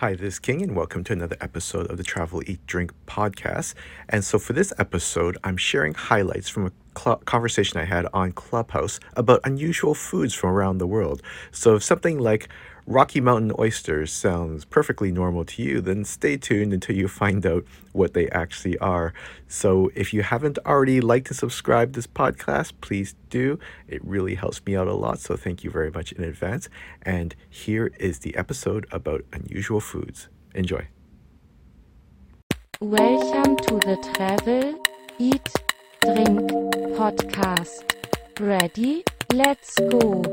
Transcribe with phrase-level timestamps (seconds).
[0.00, 3.74] Hi, this is King, and welcome to another episode of the Travel, Eat, Drink podcast.
[4.08, 8.32] And so, for this episode, I'm sharing highlights from a cl- conversation I had on
[8.32, 11.20] Clubhouse about unusual foods from around the world.
[11.50, 12.48] So, something like
[12.90, 17.64] Rocky Mountain oysters sounds perfectly normal to you, then stay tuned until you find out
[17.92, 19.14] what they actually are.
[19.46, 23.60] So, if you haven't already liked and subscribed this podcast, please do.
[23.86, 25.20] It really helps me out a lot.
[25.20, 26.68] So, thank you very much in advance.
[27.02, 30.28] And here is the episode about unusual foods.
[30.56, 30.88] Enjoy.
[32.80, 34.82] Welcome to the Travel,
[35.16, 35.48] Eat,
[36.02, 36.50] Drink
[36.98, 37.84] podcast.
[38.40, 39.04] Ready?
[39.32, 40.24] Let's go.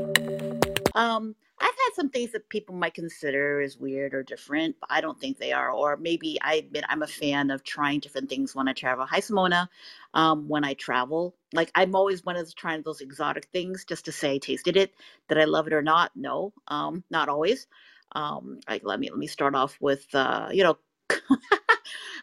[0.96, 5.00] Um, I've had some things that people might consider as weird or different, but I
[5.00, 5.70] don't think they are.
[5.70, 9.06] Or maybe I admit I'm a fan of trying different things when I travel.
[9.06, 9.68] Hi, Simona.
[10.14, 14.12] Um, when I travel, like I'm always one of trying those exotic things just to
[14.12, 14.92] say tasted it.
[15.28, 16.12] Did I love it or not?
[16.14, 17.66] No, um, not always.
[18.12, 20.78] Um, like let me let me start off with uh, you know,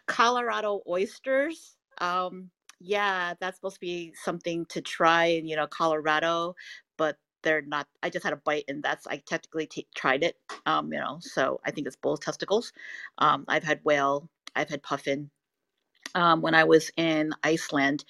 [0.08, 1.76] Colorado oysters.
[2.00, 6.56] Um, yeah, that's supposed to be something to try in you know Colorado,
[6.98, 10.38] but they're not i just had a bite and that's i technically t- tried it
[10.68, 12.74] um you know so i think it's bull testicles.
[13.20, 15.32] Um i've had whale i've had puffin.
[16.16, 18.06] Um when i was in iceland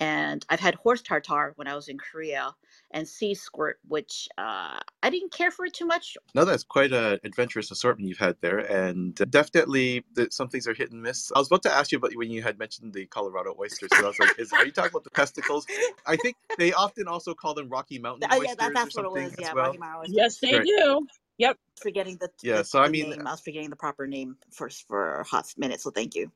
[0.00, 2.52] and i've had horse tartar when i was in korea
[2.90, 6.92] and sea squirt which uh i didn't care for it too much No, that's quite
[6.92, 11.30] an adventurous assortment you've had there, and definitely that some things are hit and miss.
[11.34, 13.90] I was about to ask you about when you had mentioned the Colorado oysters.
[13.96, 15.66] So I was like, is, "Are you talking about the testicles?"
[16.06, 18.96] I think they often also call them Rocky Mountain oh oysters yeah that, or that's
[18.96, 19.66] what it was yeah well.
[19.66, 20.16] Rocky Mountain oysters.
[20.16, 20.66] Yes, they Right.
[20.66, 21.06] do.
[21.38, 21.58] Yep.
[21.82, 23.26] forgetting the, Yeah, the, so I mean- name.
[23.26, 26.30] i was forgetting the proper name first for a hot minute so thank you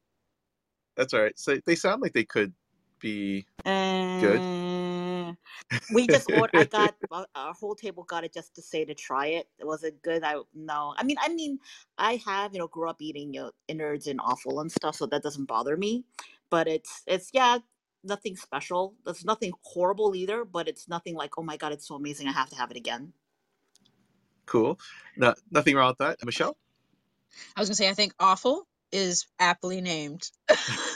[0.97, 1.39] That's all right.
[1.39, 2.53] So they sound like they could
[3.01, 5.35] be Uh,
[5.93, 6.53] we just ordered.
[6.57, 6.97] I got
[7.35, 9.49] our whole table got it just to say to try it.
[9.59, 10.25] it Was it good?
[10.25, 10.95] I no.
[10.97, 11.59] I mean, I mean,
[11.99, 15.07] I have you know grew up eating you know, innards and offal and stuff, so
[15.07, 16.05] that doesn't bother me.
[16.51, 17.59] But it's it's yeah,
[18.05, 18.95] nothing special.
[19.05, 22.29] There's nothing horrible either, but it's nothing like oh my god, it's so amazing.
[22.29, 23.13] I have to have it again.
[24.47, 24.79] cool.
[25.17, 26.57] No, nothing wrong with that, Michelle.
[27.57, 30.31] I was gonna say I think awful is aptly named.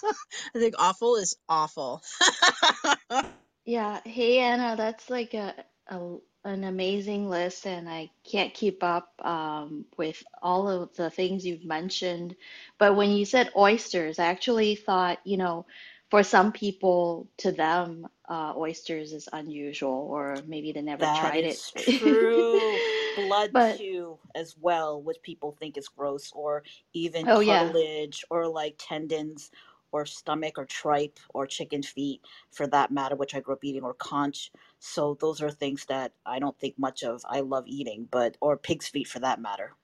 [0.54, 2.02] I think awful is awful.
[3.64, 5.54] Yeah, hey Anna, that's like a,
[5.88, 11.46] a an amazing list, and I can't keep up um, with all of the things
[11.46, 12.36] you've mentioned.
[12.78, 15.66] But when you said oysters, I actually thought, you know,
[16.10, 21.44] for some people, to them, uh, oysters is unusual, or maybe they never That tried
[21.44, 21.72] is it.
[21.76, 22.82] true.
[23.14, 28.24] Blood But too, as well, which people think is gross, or even oh yeah, cartilage,
[28.30, 29.50] or like tendons,
[29.92, 33.84] or stomach, or tripe, or chicken feet, for that matter, which I grew up eating,
[33.84, 34.52] or conch.
[34.80, 37.22] So those are things that I don't think much of.
[37.28, 39.74] I love eating, but or pig's feet for that matter.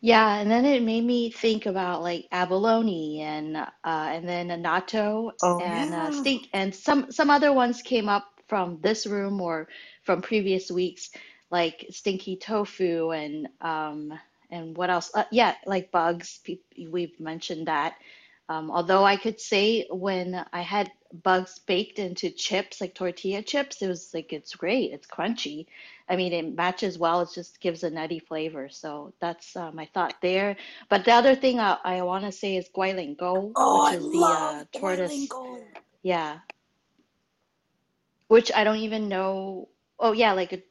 [0.00, 4.58] yeah, and then it made me think about like abalone and uh, and then a
[4.58, 6.12] natto Oh and uh, yeah.
[6.12, 9.68] stink and some some other ones came up from this room or
[10.04, 11.10] from previous weeks,
[11.50, 14.12] like stinky tofu and um
[14.50, 15.10] and what else?
[15.14, 16.40] Uh, yeah, like bugs.
[16.90, 17.96] We've mentioned that.
[18.48, 20.90] Um, although I could say when I had
[21.22, 24.92] bugs baked into chips, like tortilla chips, it was like it's great.
[24.92, 25.66] It's crunchy.
[26.08, 27.22] I mean, it matches well.
[27.22, 28.68] It just gives a nutty flavor.
[28.68, 30.56] So that's uh, my thought there.
[30.90, 34.02] But the other thing I, I want to say is guilinggao, Oh, which I is
[34.10, 35.10] the love uh, tortoise.
[35.10, 35.60] guilinggao.
[36.02, 36.38] Yeah,
[38.28, 39.68] which I don't even know.
[39.98, 40.62] Oh yeah, like a,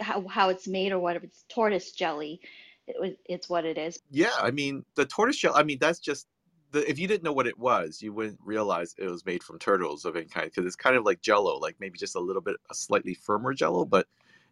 [0.00, 1.24] how how it's made or whatever.
[1.24, 2.40] It's tortoise jelly.
[2.86, 3.98] It, was- it's what it is.
[4.12, 5.54] Yeah, I mean the tortoise shell.
[5.56, 6.28] I mean that's just
[6.72, 6.88] the.
[6.88, 10.04] If you didn't know what it was, you wouldn't realize it was made from turtles
[10.04, 12.56] of any kind because it's kind of like Jello, like maybe just a little bit
[12.70, 14.06] a slightly firmer Jello, but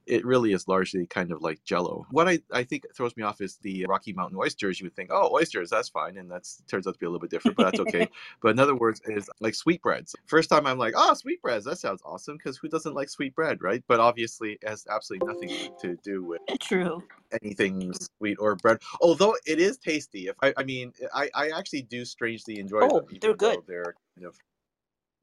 [0.06, 2.06] it really is largely kind of like Jello.
[2.10, 4.80] What I I think throws me off is the Rocky Mountain oysters.
[4.80, 7.20] You would think, oh, oysters, that's fine, and that turns out to be a little
[7.20, 8.08] bit different, but that's okay.
[8.42, 10.14] but in other words, is like sweetbreads.
[10.26, 13.62] First time I'm like, oh, sweetbreads, that sounds awesome because who doesn't like sweet bread,
[13.62, 13.82] right?
[13.88, 15.50] But obviously, it has absolutely nothing
[15.80, 17.02] to do with True.
[17.42, 18.78] anything sweet or bread.
[19.00, 20.28] Although it is tasty.
[20.28, 23.58] If I, I mean, I, I actually do strangely enjoy Oh, them, they're good.
[23.66, 24.36] they're kind of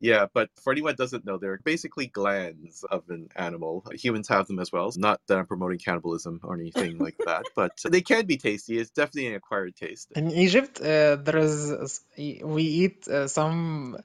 [0.01, 0.25] yeah.
[0.33, 3.86] But for anyone that doesn't know, they're basically glands of an animal.
[3.94, 4.92] Humans have them as well.
[4.98, 8.77] Not that I'm promoting cannibalism or anything like that, but they can be tasty.
[8.80, 10.12] It's definitely an acquired taste.
[10.15, 13.98] In Egypt, uh, there is we eat uh, some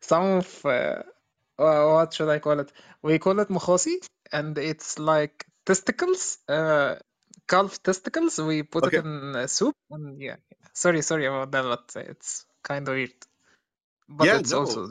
[0.00, 1.02] some of uh,
[1.58, 2.72] uh, what should I call it?
[3.02, 3.96] We call it mukhosi,
[4.32, 6.96] and it's like testicles, uh,
[7.48, 8.38] calf testicles.
[8.38, 10.36] We put it in uh, soup, and yeah.
[10.72, 13.12] Sorry, sorry about that, but it's kind of weird,
[14.08, 14.60] but Yeah, it's no.
[14.60, 14.88] also.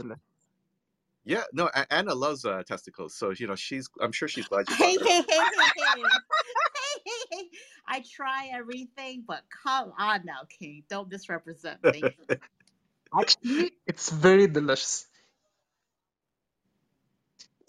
[1.26, 3.90] Yeah, no, Anna loves uh, testicles, so you know she's.
[4.02, 5.24] I'm sure she's glad you Hey, brought that hey, up.
[5.30, 6.12] hey, hey, hey.
[6.76, 7.50] Hey, hey, hey.
[7.88, 10.84] I try everything, but come on now, King.
[10.90, 12.18] Don't misrepresent me.
[13.20, 15.08] Actually, it's very delicious.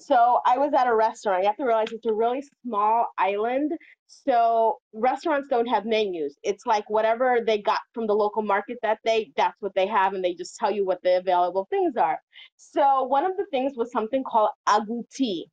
[0.06, 1.42] So I was at a restaurant.
[1.42, 3.72] You have to realize it's a really small island.
[4.08, 6.36] So restaurants don't have menus.
[6.42, 10.14] It's like whatever they got from the local market that day, that's what they have,
[10.14, 12.18] and they just tell you what the available things are.
[12.56, 15.44] So one of the things was something called agouti.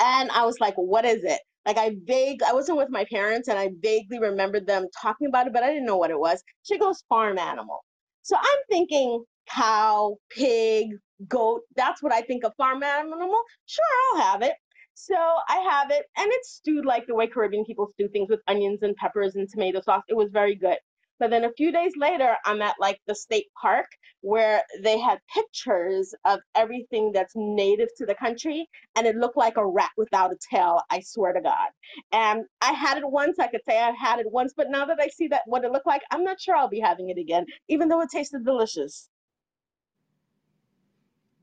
[0.00, 1.40] And I was like, what is it?
[1.66, 5.46] Like I vague, I wasn't with my parents and I vaguely remembered them talking about
[5.48, 6.42] it, but I didn't know what it was.
[6.62, 7.80] She goes farm animal.
[8.22, 10.90] So I'm thinking cow, pig,
[11.28, 11.62] goat.
[11.76, 13.42] That's what I think of farm animal.
[13.66, 13.84] Sure,
[14.14, 14.54] I'll have it.
[14.94, 18.40] So I have it and it's stewed like the way Caribbean people stew things with
[18.48, 20.04] onions and peppers and tomato sauce.
[20.08, 20.78] It was very good.
[21.18, 23.86] But then a few days later, I'm at like the state park
[24.22, 29.56] where they had pictures of everything that's native to the country and it looked like
[29.56, 31.70] a rat without a tail i swear to god
[32.12, 35.00] and i had it once i could say i had it once but now that
[35.00, 37.46] i see that what it looked like i'm not sure i'll be having it again
[37.68, 39.08] even though it tasted delicious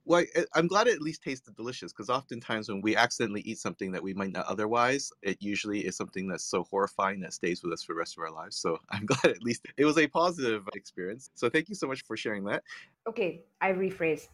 [0.06, 3.58] Well, I, I'm glad it at least tasted delicious because oftentimes when we accidentally eat
[3.58, 7.64] something that we might not otherwise, it usually is something that's so horrifying that stays
[7.64, 8.58] with us for the rest of our lives.
[8.58, 11.30] So I'm glad at least it was a positive experience.
[11.36, 12.64] So thank you so much for sharing that.
[13.08, 14.28] Okay, I rephrase.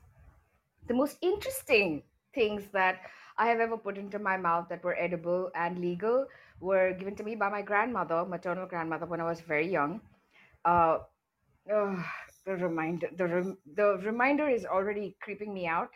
[0.88, 3.02] The most interesting things that
[3.38, 6.26] I have ever put into my mouth that were edible and legal
[6.60, 10.02] were given to me by my grandmother, maternal grandmother, when I was very young.
[10.66, 11.00] Uh,
[11.74, 12.04] ugh,
[12.46, 15.90] the reminder, the the reminder is already creeping me out.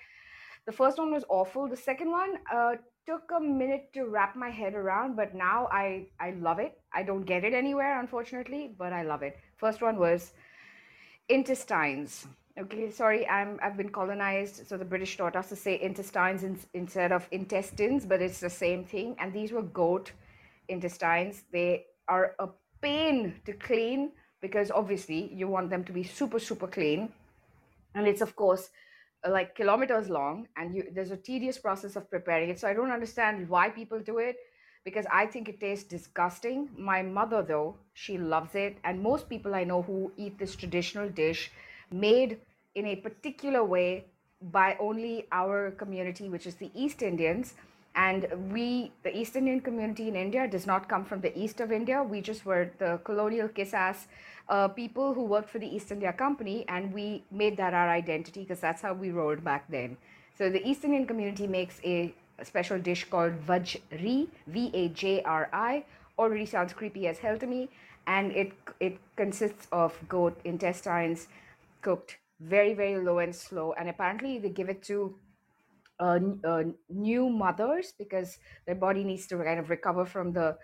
[0.66, 1.68] The first one was awful.
[1.68, 2.76] The second one uh,
[3.06, 6.80] took a minute to wrap my head around, but now I I love it.
[6.94, 9.38] I don't get it anywhere, unfortunately, but I love it.
[9.58, 10.34] First one was
[11.30, 12.28] intestines.
[12.58, 16.60] Okay, sorry, I'm I've been colonized, so the British taught us to say intestines in,
[16.74, 19.16] instead of intestines, but it's the same thing.
[19.20, 20.12] And these were goat
[20.68, 21.44] intestines.
[21.52, 22.48] They are a
[22.82, 24.12] pain to clean
[24.44, 27.10] because obviously you want them to be super super clean,
[27.96, 28.70] and it's of course
[29.26, 32.60] uh, like kilometers long, and you there's a tedious process of preparing it.
[32.60, 34.36] So I don't understand why people do it
[34.84, 36.70] because I think it tastes disgusting.
[36.78, 38.78] My mother, though, she loves it.
[38.84, 41.52] And most people I know who eat this traditional dish
[41.92, 42.40] made
[42.76, 44.06] in a particular way
[44.42, 47.54] by only our community, which is the East Indians.
[47.96, 51.72] And we, the East Indian community in India, does not come from the east of
[51.72, 52.02] India.
[52.02, 54.08] We just were the colonial kiss ass
[54.50, 58.42] uh, people who worked for the East India Company, and we made that our identity
[58.42, 59.96] because that's how we rolled back then.
[60.36, 65.22] So the East Indian community makes a, a special dish called Vajri, V A J
[65.22, 65.86] R I.
[66.18, 67.70] Already sounds creepy as hell to me,
[68.08, 71.28] and it it consists of goat intestines
[71.82, 73.74] cooked very very low and slow.
[73.74, 75.16] And apparently they give it to
[76.04, 80.58] uh, uh, new mothers because their body needs to kind of recover from the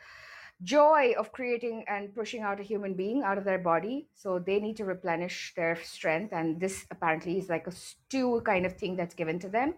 [0.62, 4.08] joy of creating and pushing out a human being out of their body.
[4.16, 6.34] So they need to replenish their strength.
[6.34, 9.76] And this apparently is like a stew kind of thing that's given to them.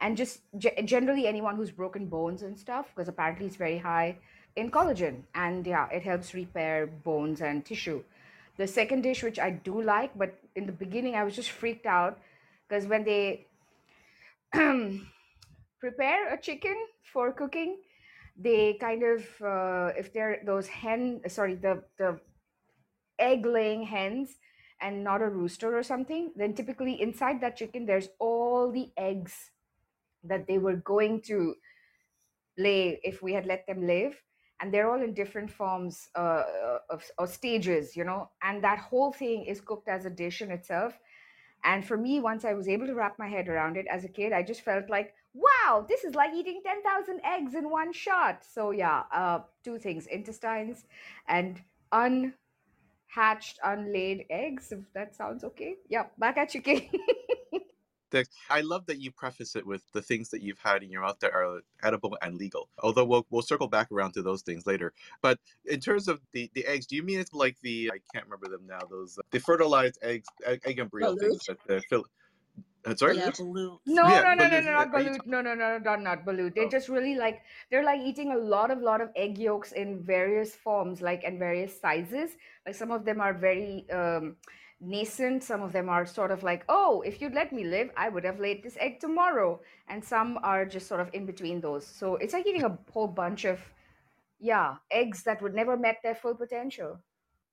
[0.00, 4.18] And just ge- generally anyone who's broken bones and stuff, because apparently it's very high
[4.56, 5.22] in collagen.
[5.34, 8.02] And yeah, it helps repair bones and tissue.
[8.56, 11.86] The second dish, which I do like, but in the beginning I was just freaked
[11.86, 12.18] out
[12.68, 13.46] because when they
[15.80, 17.78] prepare a chicken for cooking.
[18.36, 22.20] They kind of uh, if they're those hen sorry the the
[23.18, 24.38] egg laying hens
[24.80, 29.52] and not a rooster or something then typically inside that chicken there's all the eggs
[30.24, 31.54] that they were going to
[32.58, 34.14] lay if we had let them live.
[34.60, 36.44] And they're all in different forms uh,
[36.88, 40.50] of, of stages you know and that whole thing is cooked as a dish in
[40.50, 40.94] itself
[41.64, 44.08] and for me, once I was able to wrap my head around it as a
[44.08, 48.44] kid, I just felt like, wow, this is like eating 10,000 eggs in one shot.
[48.44, 50.84] So, yeah, uh, two things intestines
[51.28, 51.60] and
[51.92, 55.76] unhatched, unlaid eggs, if that sounds okay.
[55.88, 56.90] Yeah, back at you, Kay.
[58.10, 58.30] Thanks.
[58.50, 61.18] I love that you preface it with the things that you've had in your mouth
[61.20, 62.68] that are edible and legal.
[62.82, 64.92] Although we'll we'll circle back around to those things later.
[65.22, 68.24] But in terms of the, the eggs, do you mean it's like the I can't
[68.26, 68.80] remember them now?
[68.88, 72.04] Those uh, the fertilized eggs, egg, egg embryo things that the Phil.
[72.86, 73.16] Uh, sorry.
[73.16, 73.78] yeah, balut.
[73.86, 75.26] No, Yeah, no, no, no, no, not balut.
[75.26, 76.54] No, no, no, no, not balut.
[76.54, 76.70] They're Oh.
[76.70, 80.54] just really like they're like eating a lot of lot of egg yolks in various
[80.54, 82.36] forms, like and various sizes.
[82.66, 84.36] Like some of them are very um,
[84.80, 85.42] nascent.
[85.42, 88.24] Some of them are sort of like, oh, if you'd let me live, I would
[88.24, 89.60] have laid this egg tomorrow.
[89.88, 91.86] And some are just sort of in between those.
[91.86, 93.60] So it's like eating a whole bunch of
[94.40, 96.98] yeah eggs that would never met their full potential.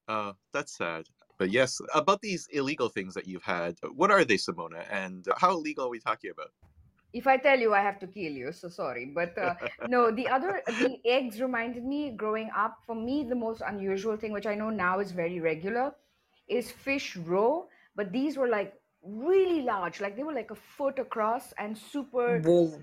[0.07, 1.05] Uh, that's sad.
[1.37, 4.85] But yes, about these illegal things that you've had, what are they, Simona?
[4.91, 6.51] And how illegal are we talking about?
[7.13, 8.51] If I tell you, I have to kill you.
[8.51, 9.55] So sorry, but uh,
[9.87, 10.11] no.
[10.11, 12.77] The other, the eggs reminded me growing up.
[12.85, 15.93] For me, the most unusual thing, which I know now is very regular,
[16.51, 17.67] is fish roe.
[17.95, 22.39] But these were like really large, like they were like a foot across and super
[22.41, 22.79] Whoa.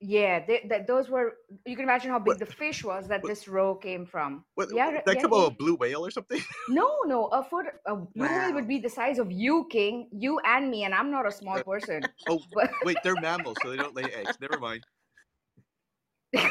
[0.00, 1.38] Yeah, they, that those were.
[1.66, 2.38] You can imagine how big What?
[2.38, 3.30] the fish was that What?
[3.30, 4.44] this roe came from.
[4.54, 4.68] What?
[4.72, 5.38] Yeah, That yeah, come yeah.
[5.40, 6.40] out a blue whale or something?
[6.68, 7.66] No, no, a foot.
[7.86, 11.10] A blue whale would be the size of you, King, you and me, and I'm
[11.10, 12.02] not a small person.
[12.28, 14.38] Oh, But wait, they're mammals, so they don't lay eggs.
[14.40, 14.84] Never mind.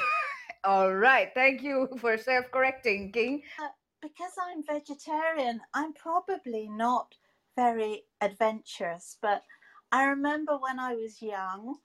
[0.66, 3.44] all right, thank you for self-correcting, King.
[3.64, 3.70] Uh,
[4.02, 7.14] because I'm vegetarian, I'm probably not
[7.56, 9.44] very adventurous, but
[9.92, 11.78] I remember when I was young,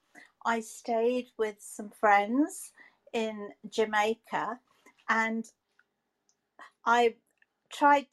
[0.45, 2.71] I stayed with some friends
[3.13, 4.59] in Jamaica
[5.09, 5.45] and
[6.85, 7.15] I
[7.71, 8.07] tried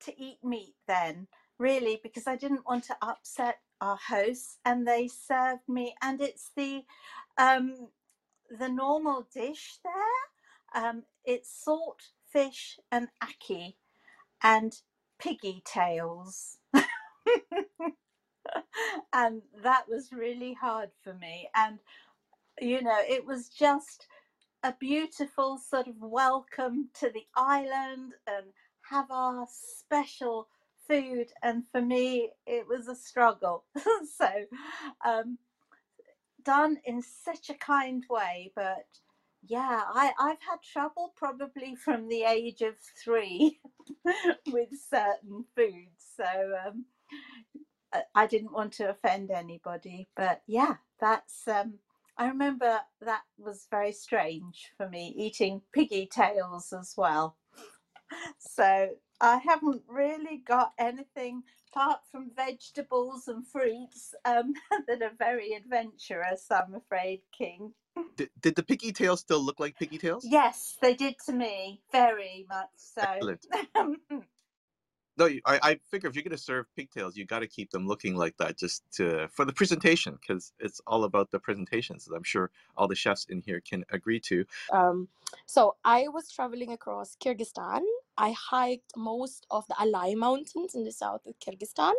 [0.00, 1.26] to eat meat then,
[1.58, 6.50] really, because I didn't want to upset our hosts, and they served me, and it's
[6.56, 6.84] the
[7.36, 7.88] um,
[8.58, 10.84] the normal dish there.
[10.84, 12.02] Um, it's salt
[12.34, 13.76] fish and ackee
[14.42, 14.82] and
[15.18, 16.58] piggy tails.
[19.12, 21.48] and that was really hard for me.
[21.54, 21.78] And,
[22.60, 24.06] you know, it was just
[24.62, 28.46] a beautiful sort of welcome to the island and
[28.90, 30.48] have our special
[30.88, 31.28] food.
[31.42, 33.64] And for me, it was a struggle.
[34.18, 34.28] so,
[35.06, 35.38] um,
[36.44, 38.86] done in such a kind way, but
[39.46, 43.60] yeah, I, I've had trouble probably from the age of three
[44.48, 46.06] with certain foods.
[46.16, 46.24] So
[46.66, 46.86] um,
[47.94, 51.48] I- I didn't want to offend anybody, but yeah, that's.
[51.48, 51.80] Um,
[52.18, 57.38] I remember that was very strange for me eating piggy tails as well.
[58.38, 64.54] So I haven't really got anything apart from vegetables and fruits um,
[64.88, 66.46] that are very adventurous.
[66.50, 67.74] I'm afraid, King.
[68.16, 70.24] Did, did the piggy tails still look like piggy tails?
[70.24, 73.04] Yes, they did to me, very much so.
[75.16, 77.86] No, I, I figure if you're going to serve pigtails, you got to keep them
[77.86, 82.04] looking like that just to, for the presentation, because it's all about the presentations.
[82.04, 84.44] that I'm sure all the chefs in here can agree to.
[84.72, 85.08] Um,
[85.46, 87.82] so I was traveling across Kyrgyzstan.
[88.18, 91.92] I hiked most of the Alai Mountains in the south of Kyrgyzstan.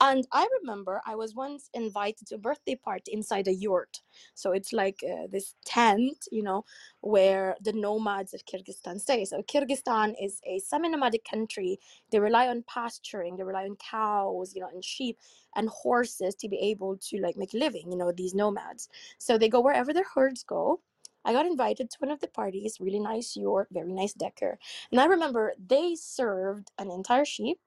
[0.00, 4.00] And I remember I was once invited to a birthday party inside a yurt.
[4.34, 6.64] So it's like uh, this tent, you know,
[7.00, 9.24] where the nomads of Kyrgyzstan stay.
[9.24, 11.80] So Kyrgyzstan is a semi-nomadic country.
[12.12, 15.18] They rely on pasturing, they rely on cows, you know, and sheep
[15.56, 18.88] and horses to be able to like make a living, you know, these nomads.
[19.18, 20.80] So they go wherever their herds go.
[21.24, 24.60] I got invited to one of the parties, really nice yurt, very nice decor.
[24.92, 27.58] And I remember they served an entire sheep,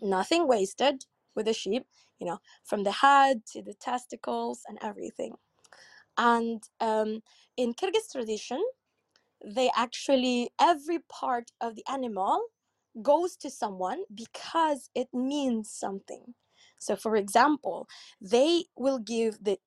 [0.00, 1.04] nothing wasted
[1.38, 1.86] with the sheep,
[2.20, 5.36] you know, from the head to the testicles and everything.
[6.18, 7.22] And um,
[7.56, 8.62] in Kyrgyz tradition,
[9.44, 12.42] they actually, every part of the animal
[13.02, 16.34] goes to someone because it means something.
[16.78, 17.88] So, for example,
[18.20, 19.58] they will give the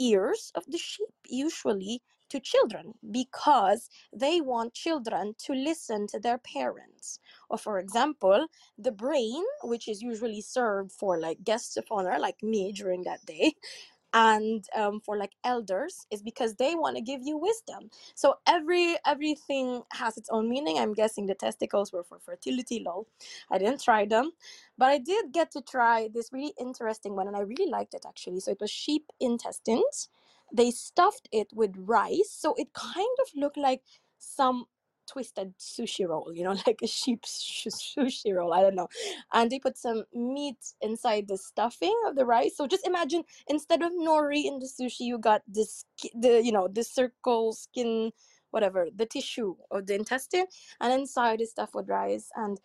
[0.00, 6.38] ears of the sheep usually to children because they want children to listen to their
[6.38, 7.20] parents.
[7.48, 8.46] Or, for example,
[8.78, 13.24] the brain, which is usually served for like guests of honor, like me during that
[13.26, 13.54] day,
[14.12, 17.90] and um, for like elders is because they want to give you wisdom.
[18.14, 20.78] So every everything has its own meaning.
[20.78, 23.06] I'm guessing the testicles were for fertility lol.
[23.50, 24.32] I didn't try them.
[24.78, 28.04] But i did get to try this really interesting one and i really liked it
[28.06, 28.40] actually.
[28.40, 30.08] So it was sheep intestines
[30.52, 33.82] they stuffed it with rice so it kind of looked like
[34.18, 34.66] some
[35.06, 38.88] twisted sushi roll you know like a sheep sh- sushi roll i don't know.
[39.32, 42.56] And they put some meat inside the stuffing of the rice.
[42.56, 46.68] So just imagine instead of nori in the sushi you got this the you know
[46.68, 48.12] the circle skin
[48.50, 50.46] whatever the tissue of the intestine
[50.80, 52.30] and inside is stuffed with rice.
[52.36, 52.60] And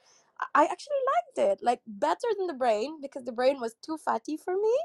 [0.54, 4.38] i actually liked it like better than the brain because the brain was too fatty
[4.38, 4.76] for me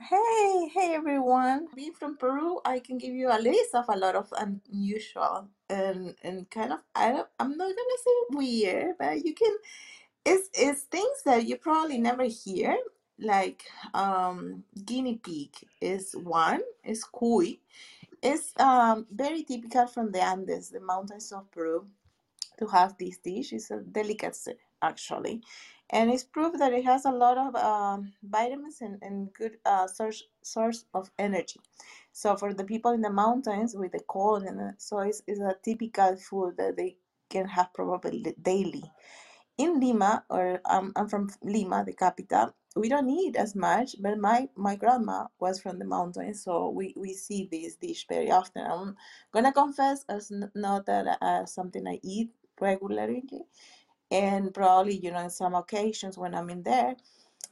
[0.00, 1.68] Hey, hey everyone.
[1.74, 6.14] Being from Peru, I can give you a list of a lot of unusual and
[6.22, 9.56] and kind of I don't I'm not gonna say weird, but you can
[10.26, 12.76] it's it's things that you probably never hear.
[13.20, 13.64] Like
[13.94, 15.50] um guinea pig
[15.80, 17.60] is one, is cuy.
[18.22, 21.86] It's um very typical from the Andes, the mountains of Peru
[22.58, 23.52] to have this dish.
[23.52, 25.42] It's a delicacy, actually.
[25.90, 29.86] And it's proof that it has a lot of um, vitamins and, and good uh,
[29.86, 31.60] source, source of energy.
[32.12, 35.40] So, for the people in the mountains with the cold, and the, so it's, it's
[35.40, 36.96] a typical food that they
[37.30, 38.84] can have probably daily.
[39.58, 44.18] In Lima, or um, I'm from Lima, the capital, we don't eat as much, but
[44.18, 48.64] my my grandma was from the mountains, so we we see this dish very often.
[48.66, 48.96] I'm
[49.32, 52.30] gonna confess, it's not that uh, something I eat
[52.60, 53.24] regularly,
[54.10, 56.96] and probably you know in some occasions when I'm in there.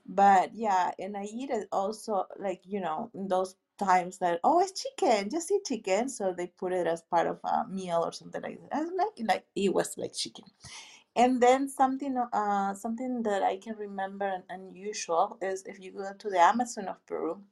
[0.08, 4.60] But yeah, and I eat it also like you know in those times that oh
[4.60, 8.12] it's chicken, just eat chicken, so they put it as part of a meal or
[8.12, 8.76] something like that.
[8.76, 10.44] I like like it was like chicken.
[11.16, 16.12] And then something uh something that I can remember and unusual is if you go
[16.18, 17.42] to the Amazon of Peru,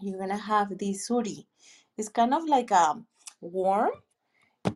[0.00, 1.46] you're gonna have this suri.
[1.96, 3.02] It's kind of like a
[3.40, 3.90] worm.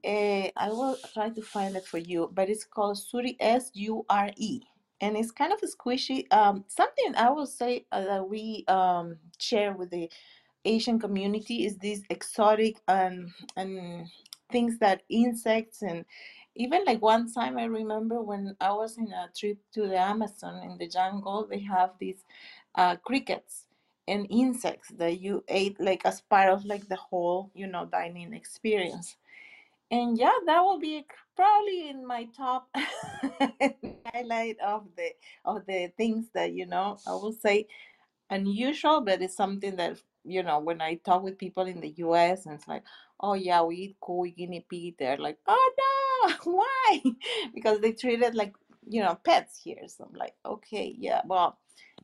[0.05, 4.05] Eh, I will try to find it for you, but it's called suri S U
[4.09, 4.61] R E,
[5.01, 6.33] and it's kind of squishy.
[6.33, 10.11] Um, something I will say uh, that we um share with the
[10.65, 14.09] Asian community is these exotic and and
[14.51, 16.05] things that insects and
[16.57, 20.63] even like one time I remember when I was in a trip to the Amazon
[20.63, 22.25] in the jungle, they have these
[22.75, 23.67] uh, crickets
[24.07, 28.35] and insects that you ate like as part of like the whole you know dining
[28.35, 29.17] experience.
[29.93, 31.05] And yeah, that will be
[31.37, 32.67] probably in my top
[34.07, 35.11] highlight of the
[35.45, 37.67] of the things that you know I will say
[38.31, 42.47] unusual, but it's something that you know when I talk with people in the U.S.
[42.47, 42.85] and it's like,
[43.21, 44.97] oh yeah, we eat cuy, guinea pig.
[44.99, 47.03] They're like, oh no, why?
[47.55, 48.55] because they treat it like
[48.89, 49.87] you know pets here.
[49.89, 51.59] So I'm like, okay, yeah, well,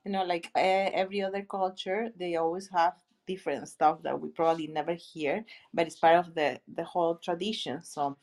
[0.04, 2.97] you know, like eh, every other culture, they always have
[3.29, 5.45] different stuff that we probably never hear,
[5.75, 7.85] but it's part of the the whole tradition.
[7.85, 8.19] So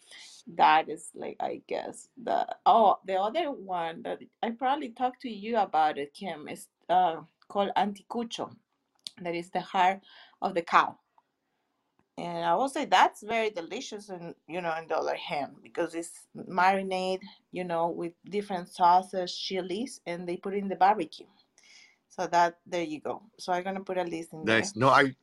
[0.55, 5.31] that is like I guess the oh the other one that I probably talked to
[5.31, 7.17] you about it, Kim, is uh,
[7.49, 8.55] called anticucho.
[9.21, 10.01] That is the heart
[10.41, 10.97] of the cow.
[12.17, 15.95] And I will say that's very delicious and you know in the other hand because
[15.95, 17.21] it's marinade,
[17.51, 21.27] you know, with different sauces, chilies, and they put in the barbecue.
[22.15, 23.23] So that there you go.
[23.37, 24.59] So I'm gonna put a list in there.
[24.59, 24.75] Nice.
[24.75, 25.13] No, I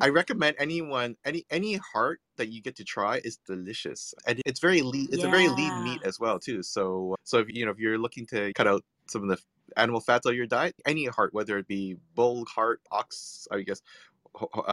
[0.00, 4.60] I recommend anyone any any heart that you get to try is delicious, and it's
[4.60, 5.08] very lean.
[5.10, 6.62] It's a very lean meat as well too.
[6.62, 9.38] So so if you know if you're looking to cut out some of the
[9.76, 13.62] animal fats out of your diet, any heart, whether it be bull heart, ox, I
[13.62, 13.82] guess.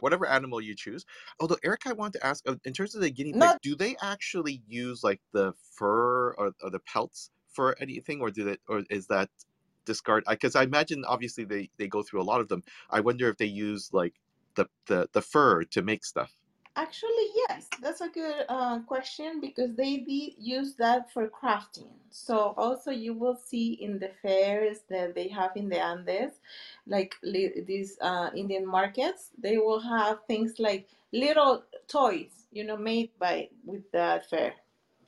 [0.00, 1.04] Whatever animal you choose.
[1.38, 3.74] Although Eric, I want to ask, uh, in terms of the guinea pig, no, do
[3.76, 8.56] they actually use like the fur or, or the pelts for anything, or do they,
[8.68, 9.28] or is that
[9.90, 10.22] discard?
[10.28, 12.62] Because I imagine obviously they they go through a lot of them.
[12.96, 14.14] I wonder if they use like
[14.56, 16.32] the the the fur to make stuff.
[16.76, 21.92] Actually, yes, that's a good uh, question because they did use that for crafting.
[22.10, 26.34] So also you will see in the fairs that they have in the Andes,
[26.86, 32.76] like li- these uh, Indian markets, they will have things like little toys, you know,
[32.76, 34.54] made by with that fair.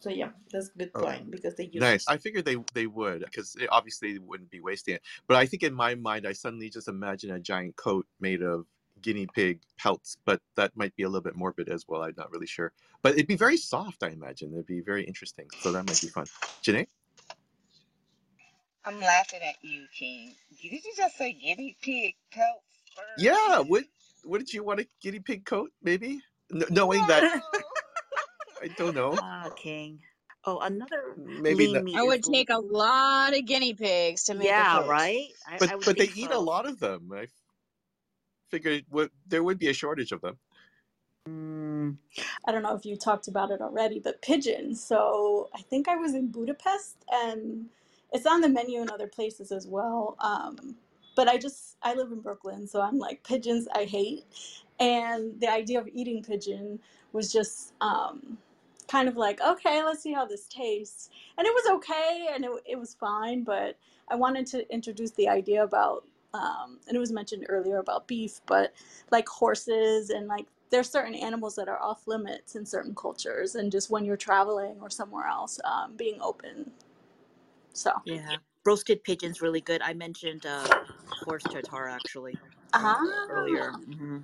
[0.02, 2.08] So yeah, that's a good Oh, point because they use nice.
[2.08, 5.02] I figured they they would because obviously they wouldn't be wasting it.
[5.28, 8.66] But I think in my mind, I suddenly just imagine a giant coat made of
[9.00, 10.16] guinea pig pelts.
[10.24, 12.02] But that might be a little bit morbid as well.
[12.02, 12.72] I'm not really sure.
[13.02, 14.02] But it'd be very soft.
[14.02, 15.46] I imagine it'd be very interesting.
[15.60, 16.26] So that might be fun.
[16.64, 16.88] Janae?
[18.84, 20.34] I'm laughing at you, King.
[20.60, 23.24] Did you just say guinea pig pelts first?
[23.24, 23.60] Yeah.
[23.60, 23.84] Would
[24.24, 25.70] wouldn't you want a guinea pig coat?
[25.82, 27.62] Maybe Kn- knowing that No.
[28.62, 29.20] I don't know.
[29.20, 30.00] Ah, King.
[30.44, 31.84] Oh, another Maybe lean not.
[31.94, 35.04] I would take a lot of guinea pigs to make yeah, coat.
[35.04, 35.28] right?
[35.46, 37.12] I, I But would but they think eat a lot of them.
[37.12, 37.28] I
[38.50, 40.38] figured would there would be a shortage of them.
[41.28, 41.98] Mm,
[42.46, 44.74] I don't know if you talked about it already, but pigeon.
[44.76, 47.68] So I think I was in Budapest and
[48.12, 50.16] it's on the menu in other places as well.
[50.20, 50.76] Um,
[51.16, 54.24] but I just, I live in Brooklyn, so I'm like, pigeons I hate.
[54.80, 56.80] And the idea of eating pigeon
[57.12, 58.38] was just um,
[58.88, 61.10] kind of like, okay, let's see how this tastes.
[61.38, 65.28] And it was okay and it, it was fine, but I wanted to introduce the
[65.28, 68.72] idea about, um, and it was mentioned earlier about beef, but
[69.10, 73.70] like horses and like there's certain animals that are off limits in certain cultures and
[73.70, 76.70] just when you're traveling or somewhere else um, being open
[77.72, 78.36] so yeah.
[78.64, 79.82] Roasted pigeon's really good.
[79.82, 80.68] I mentioned uh,
[81.24, 82.38] horse tartare actually
[82.74, 83.72] uh, ah earlier.
[83.72, 84.18] hmm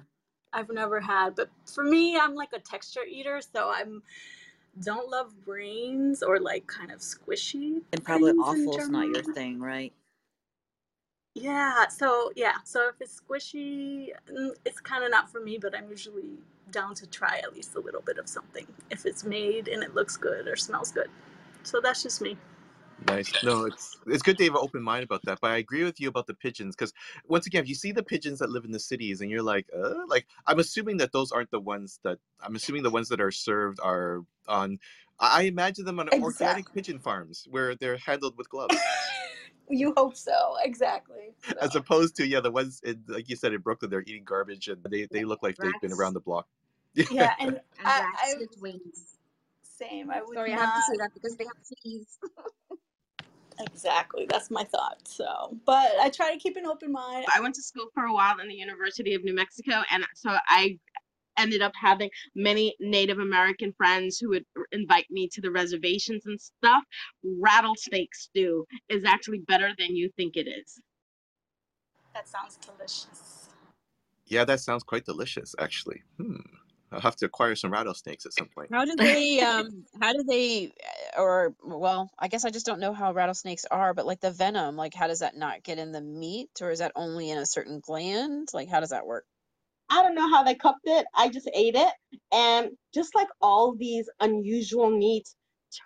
[0.55, 4.03] i've never had but for me i'm like a texture eater so i'm
[4.83, 9.61] don't love brains or like kind of squishy And probably in offal's not your thing,
[9.61, 9.93] right?
[11.35, 15.77] yeah so yeah so if it's squishy mm, it's kind of not for me but
[15.77, 16.38] i'm usually
[16.71, 19.95] down to try at least a little bit of something if it's made and it
[19.95, 21.09] looks good or smells good.
[21.62, 22.37] So that's just me
[23.06, 23.32] Nice.
[23.42, 25.38] No, it's it's good to have an open mind about that.
[25.40, 26.92] But I agree with you about the pigeons because
[27.26, 29.68] once again, if you see the pigeons that live in the cities, and you're like,
[29.76, 33.20] uh, like I'm assuming that those aren't the ones that I'm assuming the ones that
[33.20, 34.78] are served are on.
[35.20, 38.76] I I imagine them on organic pigeon farms where they're handled with gloves.
[39.70, 41.34] You hope so, exactly.
[41.61, 44.68] As opposed to yeah, the ones in, like you said in Brooklyn, they're eating garbage
[44.68, 46.48] and they, they look like they've been around the block.
[47.11, 49.18] yeah, and and I, rats I with wings.
[49.62, 50.11] same.
[50.11, 52.18] I would Sorry, I have to not say that because they have fleas.
[53.61, 54.27] exactly.
[54.29, 54.99] That's my thought.
[55.07, 57.27] So, but I try to keep an open mind.
[57.35, 60.37] I went to school for a while in the University of New Mexico, and so
[60.49, 60.79] I
[61.38, 66.40] ended up having many Native American friends who would invite me to the reservations and
[66.40, 66.83] stuff.
[67.23, 70.81] Rattlesnake stew is actually better than you think it is.
[72.14, 73.49] That sounds delicious.
[74.27, 76.03] Yeah, that sounds quite delicious, actually.
[76.18, 76.37] Hmm.
[76.90, 78.70] I'll have to acquire some rattlesnakes at some point.
[78.72, 80.72] How do they um how do they
[81.16, 84.31] uh, or well, I guess I just don't know how rattlesnakes are, but like the
[84.31, 87.38] venom, like how does that not get in the meat or is that only in
[87.38, 88.48] a certain gland?
[88.53, 89.24] Like how does that work?
[89.90, 91.07] I don't know how they cooked it.
[91.14, 91.92] I just ate it.
[92.33, 95.35] And just like all these unusual meats,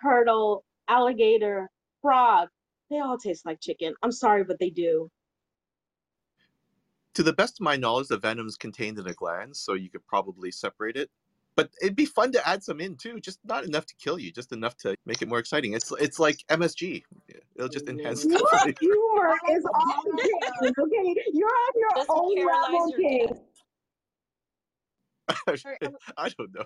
[0.01, 1.69] turtle, alligator,
[2.01, 2.49] frog,
[2.89, 3.93] they all taste like chicken.
[4.03, 5.09] I'm sorry, but they do.
[7.15, 10.05] To the best of my knowledge, the venom's contained in the glands, so you could
[10.07, 11.09] probably separate it.
[11.55, 14.31] But it'd be fun to add some in too, just not enough to kill you,
[14.31, 15.73] just enough to make it more exciting.
[15.73, 17.03] It's it's like MSG.
[17.55, 18.31] It'll just enhance mm.
[18.31, 21.15] Your the humor is off the chain, okay?
[21.31, 23.39] You're on your Doesn't own paralyze level, your King.
[25.47, 26.61] Um I don't know.